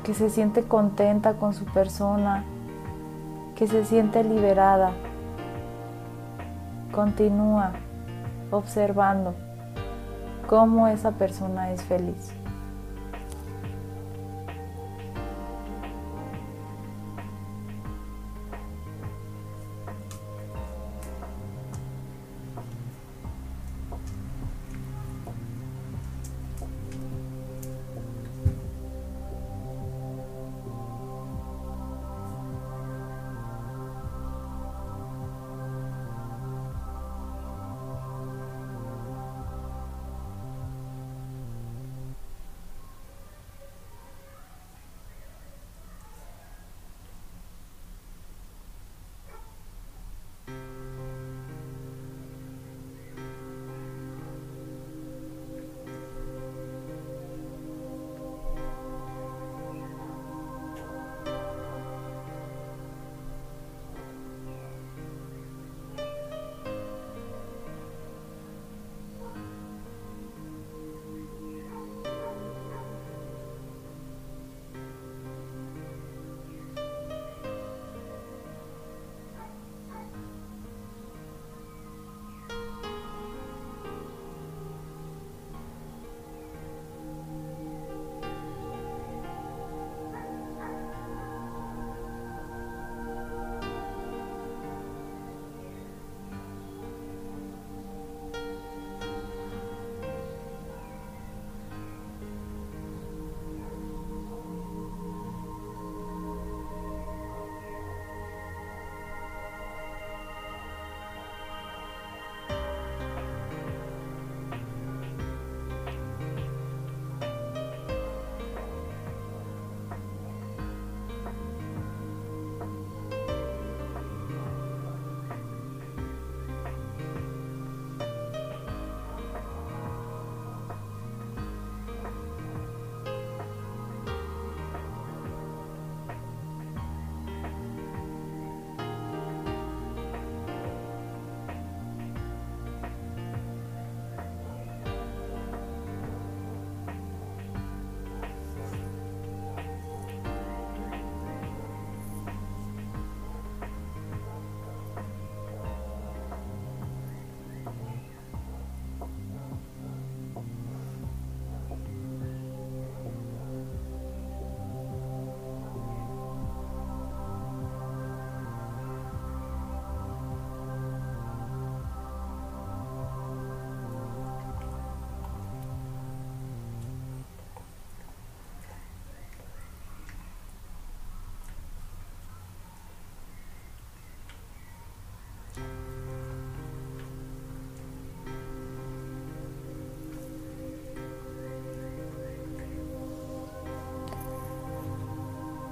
que 0.04 0.14
se 0.14 0.30
siente 0.30 0.64
contenta 0.64 1.34
con 1.34 1.54
su 1.54 1.64
persona, 1.66 2.44
que 3.54 3.66
se 3.66 3.84
siente 3.84 4.24
liberada. 4.24 4.92
Continúa 6.92 7.72
observando 8.50 9.34
cómo 10.46 10.88
esa 10.88 11.12
persona 11.12 11.72
es 11.72 11.82
feliz. 11.82 12.37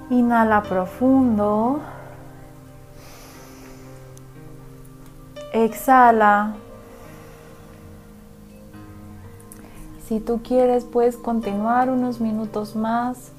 Inhala 0.09 0.63
profundo. 0.63 1.81
Exhala. 5.53 6.53
Si 10.05 10.21
tú 10.21 10.41
quieres, 10.41 10.85
puedes 10.85 11.17
continuar 11.17 11.89
unos 11.89 12.21
minutos 12.21 12.75
más 12.75 13.31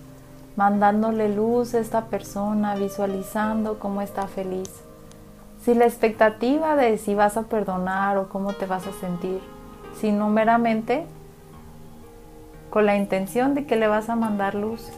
mandándole 0.58 1.32
luz 1.32 1.72
a 1.74 1.78
esta 1.78 2.06
persona, 2.06 2.74
visualizando 2.74 3.78
cómo 3.78 4.02
está 4.02 4.26
feliz. 4.26 4.68
Si 5.62 5.72
la 5.72 5.86
expectativa 5.86 6.74
de 6.74 6.98
si 6.98 7.14
vas 7.14 7.36
a 7.36 7.44
perdonar 7.44 8.18
o 8.18 8.28
cómo 8.28 8.52
te 8.52 8.66
vas 8.66 8.86
a 8.88 8.92
sentir, 8.92 9.40
sino 10.00 10.28
meramente 10.28 11.06
con 12.70 12.86
la 12.86 12.96
intención 12.96 13.54
de 13.54 13.66
que 13.66 13.76
le 13.76 13.86
vas 13.86 14.08
a 14.10 14.16
mandar 14.16 14.56
luz. 14.56 14.90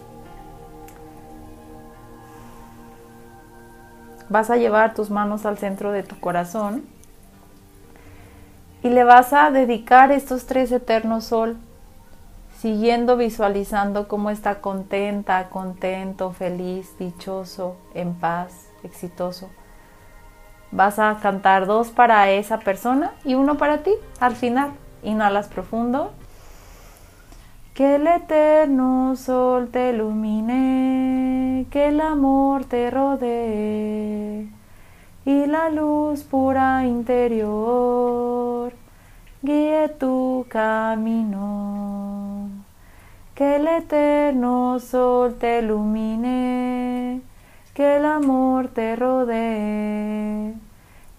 Vas 4.31 4.49
a 4.49 4.57
llevar 4.57 4.95
tus 4.95 5.11
manos 5.11 5.45
al 5.45 5.59
centro 5.59 5.93
de 5.93 6.03
tu 6.03 6.19
corazón 6.19 6.85
y 8.83 8.89
le 8.89 9.05
vas 9.05 9.35
a 9.35 9.51
dedicar 9.51 10.11
estos 10.11 10.47
tres 10.47 10.73
eternos 10.73 11.25
sol, 11.25 11.59
siguiendo 12.59 13.19
visualizando 13.19 14.09
cómo 14.09 14.31
está 14.31 14.61
contenta, 14.61 15.51
contento, 15.51 16.31
feliz, 16.33 16.97
dichoso, 16.99 17.77
en 17.93 18.15
paz, 18.15 18.69
exitoso. 18.83 19.51
Vas 20.71 20.99
a 20.99 21.19
cantar 21.21 21.67
dos 21.67 21.91
para 21.91 22.31
esa 22.31 22.61
persona 22.61 23.13
y 23.25 23.35
uno 23.35 23.59
para 23.59 23.79
ti 23.83 23.91
al 24.21 24.37
final. 24.37 24.71
Inhalas 25.03 25.49
profundo. 25.49 26.13
Que 27.75 27.97
el 27.97 28.07
eterno 28.07 29.17
sol 29.17 29.69
te 29.71 29.91
ilumine, 29.91 31.67
que 31.71 31.89
el 31.89 32.01
amor 32.01 32.65
te 32.65 32.91
rodee 32.91 34.49
y 35.25 35.47
la 35.47 35.71
luz 35.71 36.25
pura 36.25 36.87
interior 36.87 38.73
guíe 39.43 39.89
tu 39.99 40.47
camino. 40.49 42.49
Que 43.35 43.57
el 43.57 43.69
eterno 43.69 44.79
sol 44.81 45.37
te 45.37 45.61
ilumine, 45.61 47.23
que 47.73 47.97
el 47.97 48.05
amor 48.05 48.69
te 48.69 48.97
rodee 48.97 50.55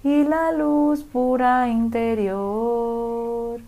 y 0.03 0.23
la 0.23 0.51
luz 0.51 1.03
pura 1.03 1.67
interior 1.67 3.59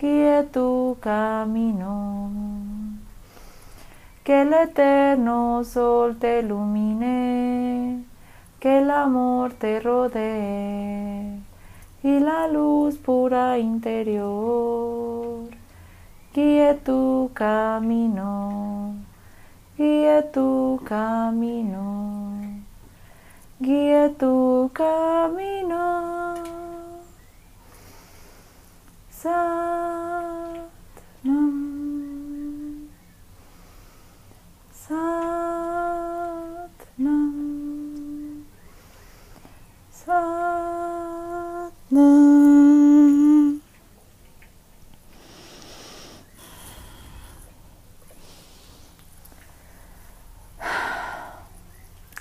guíe 0.00 0.44
tu 0.52 0.96
camino. 1.00 2.30
Que 4.24 4.42
el 4.42 4.52
eterno 4.52 5.62
sol 5.64 6.16
te 6.18 6.40
ilumine, 6.40 8.04
que 8.60 8.78
el 8.78 8.90
amor 8.90 9.52
te 9.54 9.80
rodee 9.80 11.40
y 12.02 12.20
la 12.20 12.48
luz 12.48 12.96
pura 12.98 13.58
interior 13.58 15.10
guíe 16.32 16.74
tu 16.84 17.30
camino, 17.34 18.94
guíe 19.76 20.22
tu 20.32 20.80
camino, 20.84 22.40
guíe 23.58 24.10
tu 24.16 24.70
camino. 24.72 26.19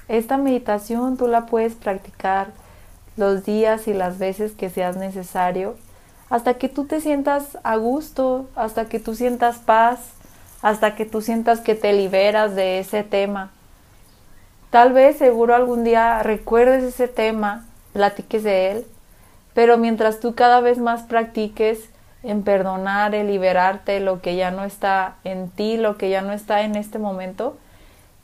Esta 0.09 0.37
meditación 0.37 1.15
tú 1.15 1.27
la 1.29 1.45
puedes 1.45 1.75
practicar 1.75 2.51
los 3.15 3.45
días 3.45 3.87
y 3.87 3.93
las 3.93 4.17
veces 4.19 4.51
que 4.51 4.69
seas 4.69 4.97
necesario 4.97 5.77
hasta 6.29 6.55
que 6.55 6.69
tú 6.69 6.85
te 6.85 7.01
sientas 7.01 7.57
a 7.63 7.75
gusto, 7.75 8.47
hasta 8.55 8.85
que 8.85 8.99
tú 8.99 9.15
sientas 9.15 9.57
paz, 9.57 9.99
hasta 10.61 10.95
que 10.95 11.05
tú 11.05 11.21
sientas 11.21 11.59
que 11.59 11.75
te 11.75 11.93
liberas 11.93 12.55
de 12.55 12.79
ese 12.79 13.03
tema. 13.03 13.51
Tal 14.69 14.93
vez 14.93 15.17
seguro 15.17 15.55
algún 15.55 15.83
día 15.83 16.21
recuerdes 16.21 16.83
ese 16.83 17.07
tema, 17.07 17.65
platiques 17.93 18.43
de 18.43 18.71
él, 18.71 18.85
pero 19.53 19.77
mientras 19.77 20.19
tú 20.19 20.35
cada 20.35 20.61
vez 20.61 20.77
más 20.77 21.03
practiques 21.03 21.89
en 22.21 22.43
perdonar, 22.43 23.15
en 23.15 23.27
liberarte 23.27 23.99
lo 23.99 24.21
que 24.21 24.35
ya 24.35 24.51
no 24.51 24.63
está 24.63 25.15
en 25.23 25.49
ti, 25.49 25.77
lo 25.77 25.97
que 25.97 26.09
ya 26.09 26.21
no 26.21 26.33
está 26.33 26.61
en 26.61 26.75
este 26.75 26.99
momento, 26.99 27.57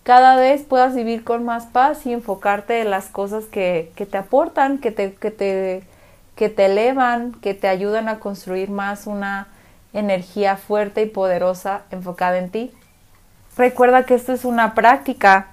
cada 0.03 0.35
vez 0.35 0.61
puedas 0.61 0.93
vivir 0.93 1.23
con 1.23 1.43
más 1.43 1.65
paz 1.65 2.05
y 2.05 2.13
enfocarte 2.13 2.81
en 2.81 2.91
las 2.91 3.07
cosas 3.07 3.45
que, 3.45 3.91
que 3.95 4.05
te 4.05 4.19
aportan, 4.19 4.77
que 4.77 4.91
te, 4.91 5.15
que 5.15 5.31
te 5.31 5.83
que 6.35 6.49
te 6.49 6.65
elevan, 6.65 7.33
que 7.33 7.53
te 7.53 7.67
ayudan 7.67 8.09
a 8.09 8.19
construir 8.19 8.69
más 8.69 9.07
una 9.07 9.47
energía 9.93 10.57
fuerte 10.57 11.03
y 11.03 11.05
poderosa 11.05 11.83
enfocada 11.91 12.37
en 12.37 12.49
ti. 12.49 12.73
Recuerda 13.57 14.03
que 14.03 14.15
esto 14.15 14.33
es 14.33 14.43
una 14.43 14.75
práctica 14.75 15.47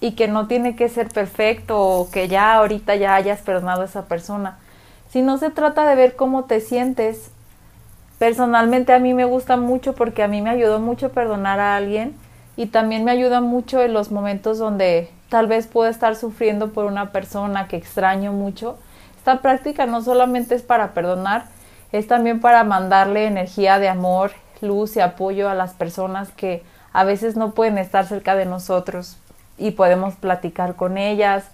y 0.00 0.12
que 0.12 0.28
no 0.28 0.46
tiene 0.46 0.76
que 0.76 0.88
ser 0.88 1.08
perfecto 1.08 1.80
o 1.80 2.10
que 2.10 2.28
ya 2.28 2.54
ahorita 2.54 2.94
ya 2.94 3.14
hayas 3.14 3.40
perdonado 3.40 3.82
a 3.82 3.86
esa 3.86 4.04
persona. 4.04 4.58
Si 5.10 5.22
no 5.22 5.38
se 5.38 5.50
trata 5.50 5.88
de 5.88 5.96
ver 5.96 6.16
cómo 6.16 6.44
te 6.44 6.60
sientes. 6.60 7.30
Personalmente 8.18 8.92
a 8.94 8.98
mí 8.98 9.12
me 9.12 9.24
gusta 9.24 9.56
mucho 9.56 9.94
porque 9.94 10.22
a 10.22 10.28
mí 10.28 10.40
me 10.40 10.50
ayudó 10.50 10.78
mucho 10.78 11.10
perdonar 11.10 11.60
a 11.60 11.76
alguien 11.76 12.14
y 12.56 12.66
también 12.66 13.04
me 13.04 13.10
ayuda 13.10 13.40
mucho 13.42 13.82
en 13.82 13.92
los 13.92 14.10
momentos 14.10 14.58
donde 14.58 15.10
tal 15.28 15.48
vez 15.48 15.66
puedo 15.66 15.90
estar 15.90 16.16
sufriendo 16.16 16.72
por 16.72 16.86
una 16.86 17.12
persona 17.12 17.68
que 17.68 17.76
extraño 17.76 18.32
mucho 18.32 18.78
esta 19.26 19.42
práctica 19.42 19.86
no 19.86 20.02
solamente 20.02 20.54
es 20.54 20.62
para 20.62 20.92
perdonar, 20.92 21.46
es 21.90 22.06
también 22.06 22.38
para 22.38 22.62
mandarle 22.62 23.26
energía 23.26 23.80
de 23.80 23.88
amor, 23.88 24.30
luz 24.60 24.94
y 24.94 25.00
apoyo 25.00 25.48
a 25.48 25.54
las 25.54 25.74
personas 25.74 26.30
que 26.30 26.62
a 26.92 27.02
veces 27.02 27.34
no 27.34 27.50
pueden 27.50 27.76
estar 27.76 28.06
cerca 28.06 28.36
de 28.36 28.46
nosotros 28.46 29.16
y 29.58 29.72
podemos 29.72 30.14
platicar 30.14 30.76
con 30.76 30.96
ellas. 30.96 31.44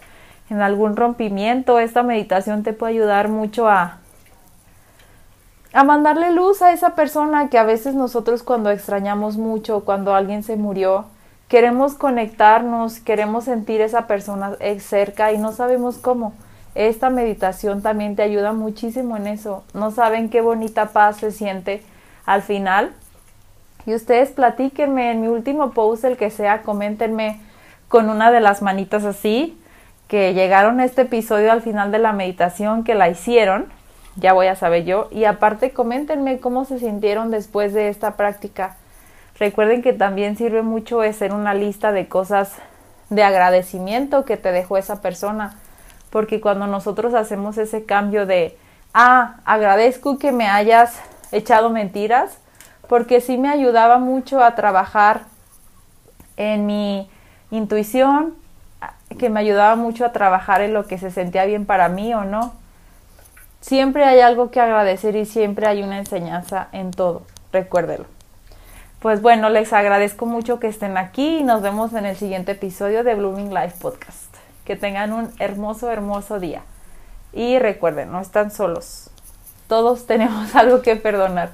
En 0.51 0.61
algún 0.61 0.97
rompimiento, 0.97 1.79
esta 1.79 2.03
meditación 2.03 2.63
te 2.63 2.75
puede 2.75 2.93
ayudar 2.93 3.31
mucho 3.31 3.67
a, 3.71 4.01
a 5.73 5.83
mandarle 5.83 6.31
luz 6.31 6.61
a 6.61 6.75
esa 6.75 6.95
persona 6.95 7.49
que 7.49 7.57
a 7.57 7.65
veces 7.65 7.95
nosotros 7.95 8.43
cuando 8.43 8.69
extrañamos 8.69 9.39
mucho, 9.39 9.87
cuando 9.87 10.15
alguien 10.15 10.43
se 10.43 10.57
murió, 10.59 11.07
queremos 11.49 11.95
conectarnos, 11.95 13.01
queremos 13.01 13.45
sentir 13.45 13.81
esa 13.81 14.07
persona 14.07 14.59
cerca 14.79 15.33
y 15.33 15.39
no 15.39 15.53
sabemos 15.53 15.97
cómo. 15.97 16.35
Esta 16.75 17.11
meditación 17.11 17.83
también 17.83 18.17
te 18.17 18.23
ayuda 18.23 18.53
muchísimo 18.53 19.17
en 19.17 19.27
eso. 19.27 19.63
No 19.75 19.91
saben 19.91 20.31
qué 20.31 20.41
bonita 20.41 20.87
paz 20.87 21.19
se 21.19 21.31
siente 21.31 21.83
al 22.25 22.43
final. 22.43 22.93
Y 23.85 23.95
ustedes 23.95 24.31
platíquenme 24.31 25.11
en 25.11 25.21
mi 25.21 25.29
último 25.29 25.73
post, 25.73 26.05
el 26.05 26.17
que 26.17 26.31
sea, 26.31 26.63
coméntenme 26.63 27.41
con 27.89 28.09
una 28.09 28.31
de 28.31 28.41
las 28.41 28.63
manitas 28.63 29.05
así, 29.05 29.59
que 30.09 30.35
llegaron 30.35 30.81
a 30.81 30.85
este 30.85 31.03
episodio 31.03 31.53
al 31.53 31.63
final 31.63 31.93
de 31.93 31.99
la 31.99 32.13
meditación, 32.13 32.85
que 32.85 32.95
la 32.95 33.09
hicieron, 33.09 33.67
ya 34.17 34.33
voy 34.33 34.47
a 34.47 34.57
saber 34.57 34.85
yo. 34.85 35.09
Y 35.11 35.25
aparte, 35.25 35.73
coméntenme 35.73 36.39
cómo 36.39 36.65
se 36.65 36.79
sintieron 36.79 37.31
después 37.31 37.75
de 37.75 37.89
esta 37.89 38.17
práctica. 38.17 38.77
Recuerden 39.39 39.83
que 39.83 39.93
también 39.93 40.37
sirve 40.37 40.63
mucho 40.63 41.01
hacer 41.01 41.33
una 41.33 41.53
lista 41.53 41.93
de 41.93 42.09
cosas 42.09 42.53
de 43.11 43.25
agradecimiento 43.25 44.25
que 44.25 44.37
te 44.37 44.53
dejó 44.53 44.79
esa 44.79 45.03
persona 45.03 45.59
porque 46.13 46.43
cuando 46.43 46.67
nosotros 46.67 47.15
hacemos 47.15 47.57
ese 47.57 47.87
cambio 47.87 48.27
de, 48.27 48.57
ah, 48.93 49.37
agradezco 49.47 50.19
que 50.19 50.31
me 50.31 50.47
hayas 50.47 51.01
echado 51.33 51.71
mentiras, 51.71 52.37
porque 52.87 53.23
sí 53.23 53.39
me 53.39 53.49
ayudaba 53.49 53.99
mucho 53.99 54.45
a 54.45 54.55
trabajar 54.55 55.23
en 56.37 56.67
mi 56.67 57.09
intuición, 57.51 58.35
que 59.19 59.31
me 59.31 59.41
ayudaba 59.41 59.75
mucho 59.75 60.05
a 60.05 60.13
trabajar 60.13 60.61
en 60.61 60.75
lo 60.75 60.87
que 60.87 60.99
se 60.99 61.11
sentía 61.11 61.47
bien 61.47 61.65
para 61.65 61.89
mí 61.89 62.13
o 62.13 62.25
no. 62.25 62.53
Siempre 63.63 64.05
hay 64.05 64.21
algo 64.21 64.51
que 64.51 64.61
agradecer 64.61 65.17
y 65.17 65.25
siempre 65.25 65.67
hay 65.67 65.83
una 65.83 65.97
enseñanza 65.99 66.69
en 66.73 66.91
todo, 66.91 67.23
recuérdelo. 67.53 68.05
Pues 69.01 69.23
bueno, 69.23 69.49
les 69.49 69.73
agradezco 69.73 70.27
mucho 70.27 70.61
que 70.61 70.69
estén 70.69 70.99
aquí 70.99 71.39
y 71.39 71.43
nos 71.43 71.63
vemos 71.63 71.95
en 71.95 72.05
el 72.05 72.17
siguiente 72.17 72.53
episodio 72.53 73.03
de 73.03 73.15
Blooming 73.15 73.55
Life 73.55 73.77
Podcast. 73.81 74.22
Que 74.65 74.77
tengan 74.77 75.13
un 75.13 75.31
hermoso, 75.39 75.91
hermoso 75.91 76.39
día. 76.39 76.63
Y 77.33 77.59
recuerden, 77.59 78.13
no 78.13 78.21
están 78.21 78.51
solos. 78.51 79.11
Todos 79.69 80.07
tenemos 80.07 80.55
algo 80.55 80.83
que 80.83 80.97
perdonar. 80.97 81.53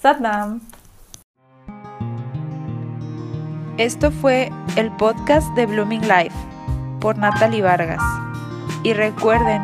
Satnam. 0.00 0.60
Esto 3.76 4.10
fue 4.10 4.50
el 4.76 4.90
podcast 4.96 5.48
de 5.54 5.64
Blooming 5.66 6.02
Life 6.02 6.36
por 7.00 7.16
Natalie 7.16 7.62
Vargas. 7.62 8.02
Y 8.82 8.92
recuerden 8.92 9.62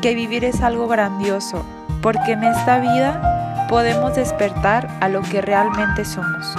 que 0.00 0.14
vivir 0.14 0.44
es 0.44 0.62
algo 0.62 0.88
grandioso, 0.88 1.64
porque 2.02 2.32
en 2.32 2.44
esta 2.44 2.78
vida 2.78 3.66
podemos 3.68 4.16
despertar 4.16 4.88
a 5.00 5.08
lo 5.08 5.20
que 5.22 5.42
realmente 5.42 6.04
somos. 6.04 6.56